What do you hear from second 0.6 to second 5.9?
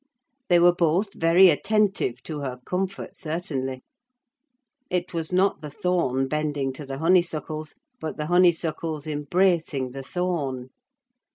both very attentive to her comfort, certainly. It was not the